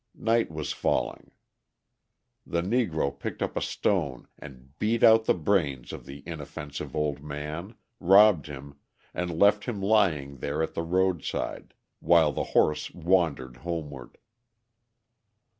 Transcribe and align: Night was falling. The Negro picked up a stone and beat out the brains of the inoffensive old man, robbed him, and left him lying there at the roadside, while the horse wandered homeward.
Night 0.17 0.49
was 0.49 0.73
falling. 0.73 1.29
The 2.43 2.63
Negro 2.63 3.19
picked 3.19 3.43
up 3.43 3.55
a 3.55 3.61
stone 3.61 4.27
and 4.39 4.71
beat 4.79 5.03
out 5.03 5.25
the 5.25 5.35
brains 5.35 5.93
of 5.93 6.07
the 6.07 6.23
inoffensive 6.25 6.95
old 6.95 7.21
man, 7.23 7.75
robbed 7.99 8.47
him, 8.47 8.77
and 9.13 9.37
left 9.37 9.65
him 9.65 9.79
lying 9.79 10.37
there 10.37 10.63
at 10.63 10.73
the 10.73 10.81
roadside, 10.81 11.75
while 11.99 12.31
the 12.31 12.45
horse 12.57 12.89
wandered 12.89 13.57
homeward. 13.57 14.17